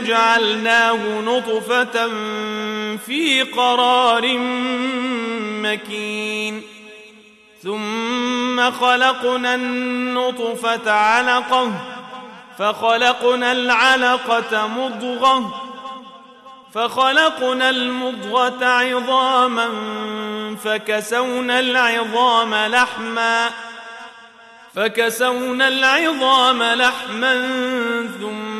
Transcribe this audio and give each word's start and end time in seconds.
جعلناه 0.00 1.20
نطفة 1.20 2.08
في 3.06 3.42
قرار 3.42 4.38
مكين. 5.62 6.62
ثم 7.62 8.70
خلقنا 8.70 9.54
النطفة 9.54 10.90
علقة 10.92 11.72
فخلقنا 12.58 13.52
العلقة 13.52 14.66
مضغة 14.66 15.54
فخلقنا 16.74 17.70
المضغة 17.70 18.64
عظاما 18.64 19.68
فكسونا 20.64 21.60
العظام 21.60 22.54
لحما 22.54 23.50
فكسونا 24.74 25.68
العظام 25.68 26.62
لحما 26.62 27.48
ثم 28.20 28.51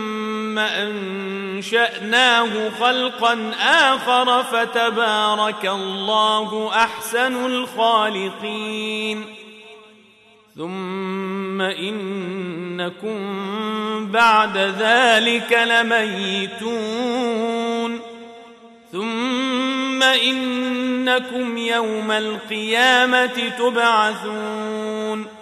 أنشأناه 0.59 2.71
خلقا 2.81 3.51
آخر 3.63 4.43
فتبارك 4.43 5.67
الله 5.67 6.71
أحسن 6.75 7.47
الخالقين. 7.47 9.25
ثم 10.57 11.61
إنكم 11.61 13.19
بعد 14.13 14.59
ذلك 14.59 15.59
لميتون. 15.69 17.33
ثم 18.93 20.03
إنكم 20.03 21.59
يوم 21.59 22.11
القيامة 22.11 23.53
تبعثون. 23.59 25.42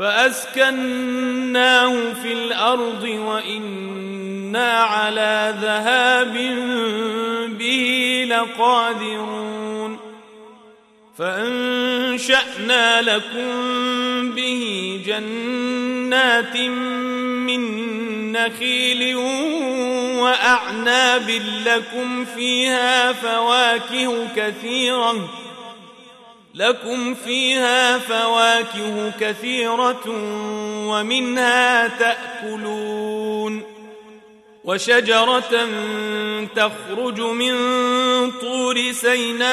فأسكناه 0.00 1.92
في 2.22 2.32
الأرض 2.32 3.02
وإنا 3.02 4.72
على 4.72 5.54
ذهاب 5.62 6.32
به 7.58 8.24
لقادرون 8.28 9.98
فأنشأنا 11.18 13.02
لكم 13.02 13.50
به 14.30 15.00
جنات 15.06 16.56
من 16.56 17.62
نخيل 18.32 19.16
وأعناب 20.16 21.30
لكم 21.66 22.24
فيها 22.24 23.12
فواكه 23.12 24.28
كثيرة 24.36 25.39
لكم 26.54 27.14
فيها 27.14 27.98
فواكه 27.98 29.12
كثيرة 29.20 30.02
ومنها 30.86 31.88
تأكلون 31.88 33.62
وشجرة 34.64 35.68
تخرج 36.56 37.20
من 37.20 37.54
طور 38.30 38.92
سيناء 38.92 39.50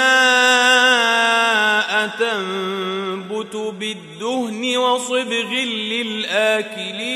تنبت 2.19 3.55
بالدهن 3.55 4.77
وصبغ 4.77 5.53
للآكلين 5.91 7.07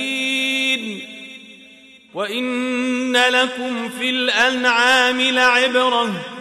وإن 2.14 3.18
لكم 3.18 3.90
في 3.90 4.10
الأنعام 4.10 5.22
لعبرةً 5.22 6.41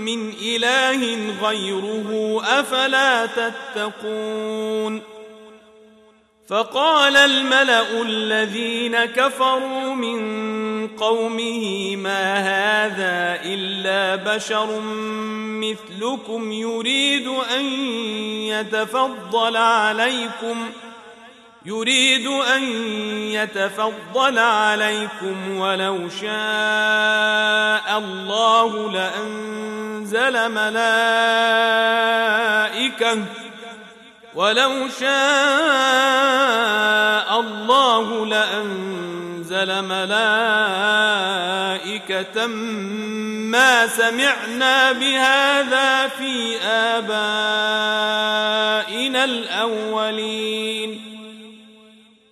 من 0.00 0.32
إله 0.42 1.16
غيره 1.42 2.40
أفلا 2.44 3.26
تتقون 3.26 5.02
فقال 6.48 7.16
الملأ 7.16 8.02
الذين 8.02 9.04
كفروا 9.04 9.94
من 9.94 10.20
قومه 10.88 11.96
ما 11.96 12.36
هذا 12.38 13.40
إلا 13.44 14.34
بشر 14.34 14.80
مثلكم 15.60 16.52
يريد 16.52 17.26
أن 17.56 17.64
يتفضل 18.50 19.56
عليكم 19.56 20.70
يريد 21.64 22.26
أن 22.26 22.62
يتفضل 23.32 24.38
عليكم 24.38 25.56
ولو 25.56 26.08
شاء 26.08 27.98
الله 27.98 28.90
لأنزل 28.92 30.48
ملائكة 30.48 30.84
ولو 34.34 34.88
شاء 35.00 35.10
الله 37.40 38.26
لأنزل 38.26 39.82
ملائكة 39.84 40.86
ما 42.46 43.86
سمعنا 43.86 44.92
بهذا 44.92 46.08
في 46.08 46.58
آبائنا 46.62 47.10
الأولين. 49.24 51.09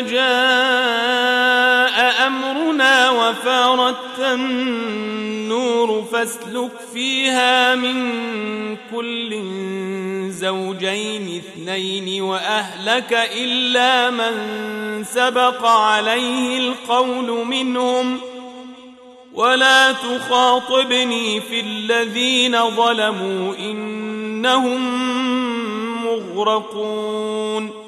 جاء 0.00 1.16
أمرنا 2.26 3.10
وفارت 3.10 4.18
النور 4.18 6.04
فاسلك 6.12 6.70
فيها 6.92 7.74
من 7.74 7.96
كل 8.92 9.40
زوجين 10.30 11.42
اثنين 11.42 12.22
وأهلك 12.22 13.12
إلا 13.36 14.10
من 14.10 14.34
سبق 15.04 15.66
عليه 15.66 16.58
القول 16.58 17.46
منهم 17.46 18.20
ولا 19.34 19.92
تخاطبني 19.92 21.40
في 21.40 21.60
الذين 21.60 22.70
ظلموا 22.70 23.54
إنهم 23.58 24.80
مغرقون 26.04 27.87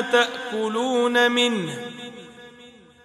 تأكلون 0.00 1.32
منه. 1.32 1.78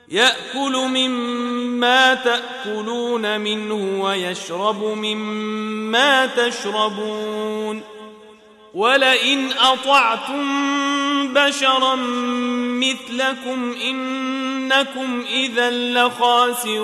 يأكل 0.09 0.71
مما 0.71 2.13
تأكلون 2.13 3.39
منه 3.39 4.03
ويشرب 4.03 4.83
مما 4.83 6.25
تشربون. 6.25 7.81
ولئن 8.73 9.51
أطعتم 9.51 10.43
بشرا 11.33 11.95
مثلكم 12.81 13.75
إنكم 13.81 15.25
إذا 15.29 15.69
لخاسرون. 15.69 16.83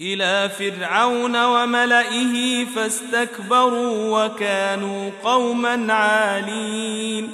إلى 0.00 0.50
فرعون 0.58 1.44
وملئه 1.44 2.64
فاستكبروا 2.64 4.24
وكانوا 4.24 5.10
قوما 5.24 5.92
عالين. 5.92 7.32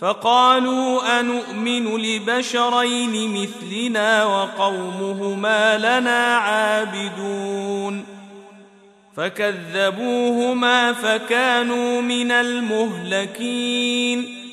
فقالوا 0.00 1.20
انومن 1.20 1.96
لبشرين 1.96 3.42
مثلنا 3.42 4.24
وقومهما 4.24 5.78
لنا 5.78 6.36
عابدون. 6.36 8.04
فكذبوهما 9.16 10.92
فكانوا 10.92 12.00
من 12.00 12.32
المهلكين. 12.32 14.43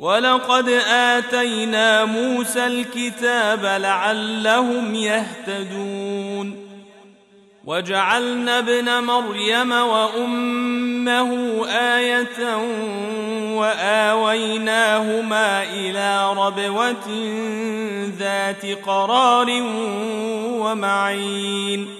ولقد 0.00 0.68
اتينا 0.88 2.04
موسى 2.04 2.66
الكتاب 2.66 3.64
لعلهم 3.64 4.94
يهتدون 4.94 6.66
وجعلنا 7.64 8.58
ابن 8.58 9.04
مريم 9.04 9.72
وامه 9.72 11.32
إيه 11.68 12.56
واويناهما 13.56 15.62
إلى 15.62 16.32
ربوه 16.32 16.94
ذات 18.18 18.66
قرار 18.86 19.46
ومعين 20.60 21.99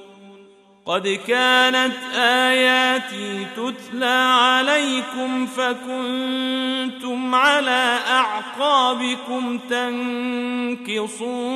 قد 0.85 1.07
كانت 1.27 1.97
آياتي 2.15 3.45
تتلى 3.55 4.35
عليكم 4.39 5.45
فكنتم 5.45 7.35
على 7.35 7.97
أعقابكم 8.07 9.57
تنكصون 10.89 11.51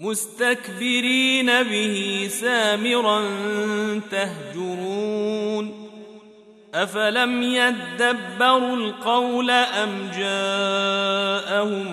مستكبرين 0.00 1.62
به 1.62 2.28
سامرا 2.30 3.22
تهجرون 4.10 5.88
أفلم 6.74 7.42
يدبروا 7.42 8.76
القول 8.76 9.50
أم 9.50 10.10
جاءهم 10.16 11.92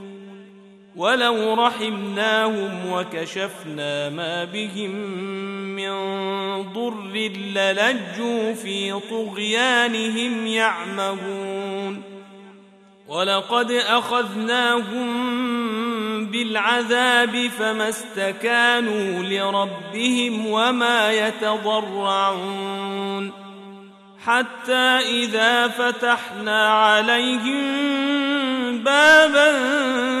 ولو 1.01 1.53
رحمناهم 1.53 2.91
وكشفنا 2.91 4.09
ما 4.09 4.43
بهم 4.43 4.91
من 5.75 5.91
ضر 6.73 7.13
للجوا 7.37 8.53
في 8.53 8.99
طغيانهم 9.09 10.47
يعمهون. 10.47 12.03
ولقد 13.07 13.71
أخذناهم 13.71 15.05
بالعذاب 16.25 17.47
فما 17.59 17.89
استكانوا 17.89 19.23
لربهم 19.23 20.47
وما 20.47 21.11
يتضرعون. 21.11 22.71
حتى 24.25 24.99
إذا 25.09 25.67
فتحنا 25.67 26.69
عليهم 26.69 27.63
بابا 28.83 30.20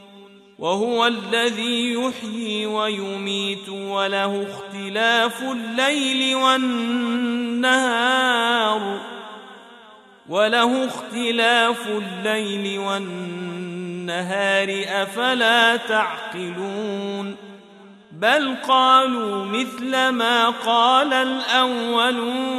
وهو 0.61 1.07
الذي 1.07 1.93
يحيي 1.93 2.65
ويميت 2.65 3.69
وله 3.69 4.47
اختلاف 4.49 5.41
الليل 5.41 6.35
والنهار 6.35 7.81
وله 10.29 10.85
اختلاف 10.85 11.87
الليل 11.87 12.79
والنهار 12.79 14.67
أفلا 14.87 15.75
تعقلون 15.75 17.35
بل 18.11 18.55
قالوا 18.67 19.45
مثل 19.45 20.09
ما 20.09 20.49
قال 20.49 21.13
الأولون 21.13 22.51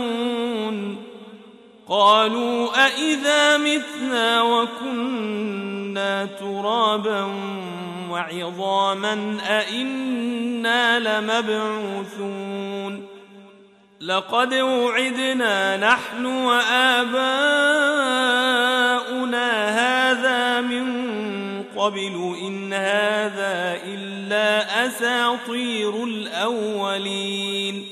قالوا 1.88 2.87
أإذا 2.87 3.56
متنا 3.56 4.42
وكنا 4.42 5.62
ترابا 6.40 7.28
وعظاما 8.11 9.38
أإنا 9.49 10.99
لمبعوثون 10.99 12.73
لقد 14.00 14.54
وعدنا 14.54 15.76
نحن 15.76 16.26
وآباؤنا 16.26 17.12
هذا 19.71 20.61
من 20.61 21.12
قبل 21.76 22.37
إن 22.42 22.73
هذا 22.73 23.80
إلا 23.85 24.87
أساطير 24.87 26.04
الأولين 26.04 27.91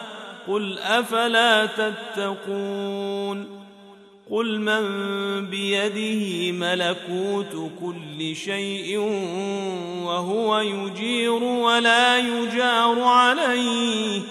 قل 0.51 0.79
أفلا 0.79 1.65
تتقون 1.65 3.61
قل 4.31 4.59
من 4.59 4.85
بيده 5.45 6.51
ملكوت 6.51 7.71
كل 7.81 8.35
شيء 8.35 8.97
وهو 10.03 10.59
يجير 10.59 11.43
ولا 11.43 12.17
يجار 12.17 13.01
عليه 13.01 14.21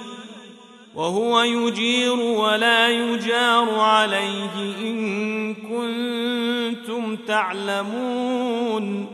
وهو 0.94 1.40
يجير 1.40 2.20
ولا 2.20 2.88
يجار 2.88 3.74
عليه 3.80 4.54
إن 4.82 5.54
كنتم 5.54 7.16
تعلمون 7.16 9.06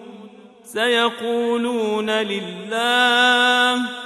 سيقولون 0.65 2.11
لله 2.11 4.06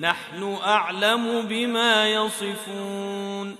نحن 0.00 0.58
أعلم 0.66 1.46
بما 1.48 2.08
يصفون. 2.08 3.56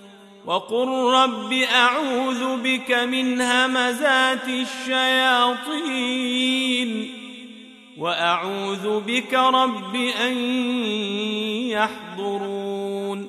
وقل 0.47 0.89
رب 0.89 1.53
أعوذ 1.53 2.57
بك 2.57 2.93
من 2.93 3.41
همزات 3.41 4.49
الشياطين. 4.49 6.11
وأعوذ 7.99 9.01
بك 9.01 9.35
رب 9.35 9.97
أن 9.97 10.37
يحضرون. 11.71 13.29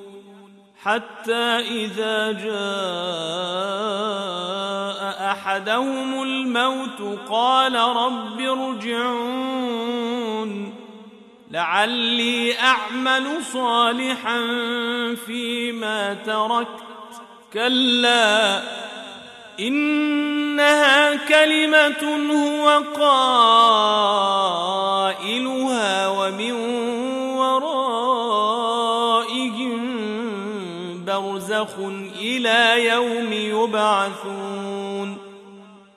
حتى 0.82 1.58
إذا 1.58 2.32
جاء 2.32 2.56
أحدهم 5.32 6.22
الموت 6.22 7.18
قال 7.28 7.74
رب 7.74 8.40
ارجعون. 8.40 9.66
لعلي 11.50 12.58
أعمل 12.58 13.44
صالحا 13.52 14.38
فيما 15.26 16.14
تركت. 16.14 16.68
كلا 17.52 18.62
إنها 19.60 21.14
كلمة 21.14 22.28
هو 22.32 22.82
قائلها 22.96 23.68
ومن 26.08 26.52
ورائهم 27.36 28.16
برزخ 31.04 31.78
إلى 32.20 32.86
يوم 32.86 33.32
يبعثون. 33.32 35.18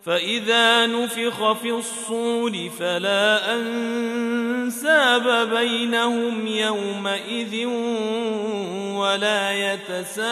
فإذا 0.05 0.85
نفخ 0.85 1.53
في 1.53 1.71
الصور 1.71 2.69
فلا 2.79 3.55
أنساب 5.19 5.49
بينهم 5.49 6.47
يومئذ 6.47 7.65
ولا 8.95 9.73
يتساءلون. 9.73 10.29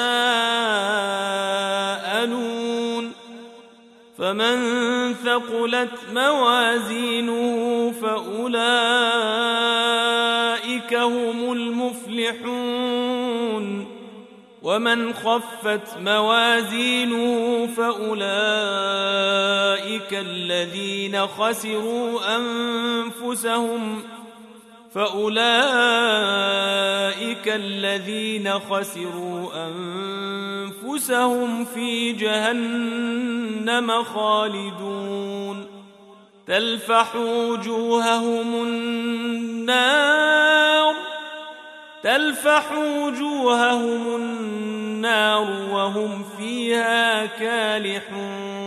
فمن 4.17 4.57
ثقلت 5.13 5.91
موازينه 6.13 7.93
فأولئك 8.01 8.43
هم 10.93 11.51
المفلحون. 11.51 13.07
ومن 14.61 15.13
خفت 15.13 15.97
موازينه 15.99 17.67
فأولئك 17.77 18.27
الذين 20.11 21.27
خسروا 21.27 22.35
أنفسهم 22.35 24.03
فأولئك 24.97 25.37
الذين 27.47 28.59
خسروا 28.59 29.49
أنفسهم 29.67 31.65
في 31.65 32.11
جهنم 32.11 34.03
خالدون 34.03 35.65
تلفح 36.47 37.15
وجوههم 37.15 38.63
النار 38.63 40.07
تلفح 42.03 42.71
وجوههم 42.71 44.15
النار 44.15 45.47
وهم 45.71 46.23
فيها 46.37 47.25
كالحون 47.25 48.66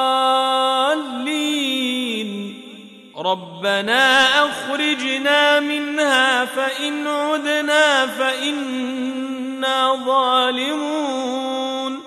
ربنا 3.31 4.25
أخرجنا 4.45 5.59
منها 5.59 6.45
فإن 6.45 7.07
عدنا 7.07 8.07
فإنا 8.07 9.95
ظالمون. 10.05 11.99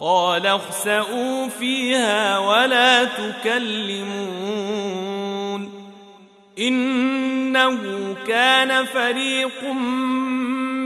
قال 0.00 0.46
اخسئوا 0.46 1.48
فيها 1.48 2.38
ولا 2.38 3.04
تكلمون. 3.04 4.66
إنه 6.58 7.78
كان 8.26 8.84
فريق 8.84 9.64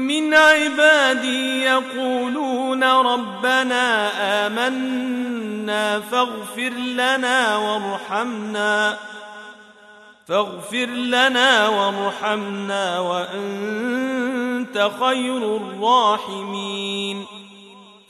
من 0.09 0.35
عبادي 0.35 1.63
يقولون 1.63 2.85
ربنا 2.85 4.11
آمنا 4.47 6.01
فاغفر 6.01 6.73
لنا 6.79 7.57
وارحمنا. 7.57 8.99
فاغفر 10.31 10.87
لنا 10.87 11.69
وارحمنا 11.69 13.01
وأنت 13.01 14.91
خير 15.01 15.57
الراحمين. 15.57 17.25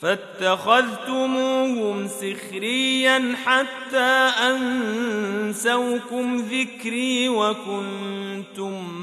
فاتخذتموهم 0.00 2.08
سخريا 2.08 3.34
حتى 3.44 4.30
أنسوكم 4.50 6.36
ذكري 6.36 7.28
وكنتم 7.28 8.94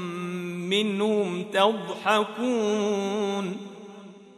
منهم 0.70 1.44
تضحكون. 1.52 3.56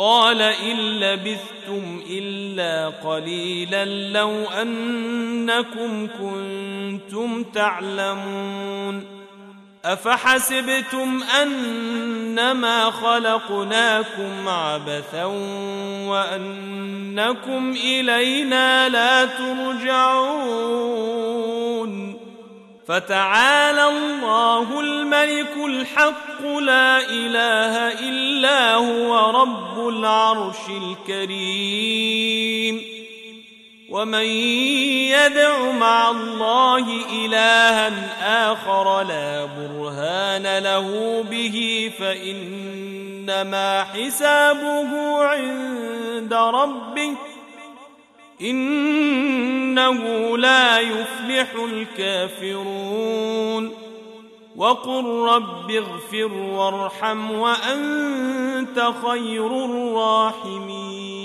قال 0.00 0.42
إن 0.42 0.76
لبثتم 0.76 2.02
إلا 2.10 2.88
قليلا 2.88 3.84
لو 3.84 4.44
أنكم 4.44 6.08
كنتم 6.20 7.42
تعلمون 7.44 9.04
أفحسبتم 9.84 11.22
أنما 11.42 12.90
خلقناكم 12.90 14.48
عبثا 14.48 15.24
وأنكم 16.06 17.70
إلينا 17.70 18.88
لا 18.88 19.24
ترجعون 19.24 21.10
فتعالى 22.90 23.88
الله 23.88 24.80
الملك 24.80 25.56
الحق 25.64 26.42
لا 26.42 26.98
إله 26.98 27.92
إلا 28.08 28.74
هو 28.74 29.40
رب 29.42 29.88
العرش 29.88 30.56
الكريم. 31.08 32.82
ومن 33.90 34.24
يدع 35.14 35.70
مع 35.70 36.10
الله 36.10 36.86
إلها 37.24 37.92
آخر 38.52 39.02
لا 39.02 39.44
برهان 39.44 40.58
له 40.58 41.24
به 41.30 41.90
فإنما 41.98 43.84
حسابه 43.84 45.22
عند 45.24 46.34
ربه. 46.34 47.16
إنه 48.42 50.38
لا 50.38 50.78
يفلح 50.78 51.52
الكافرون. 51.72 53.70
وقل 54.56 55.04
رب 55.04 55.70
اغفر 55.70 56.32
وارحم 56.32 57.30
وأنت 57.30 58.92
خير 59.06 59.64
الراحمين. 59.64 61.19